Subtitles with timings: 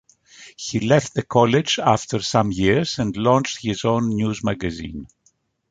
[0.57, 5.05] He left the college after some years and launched his own news magazine.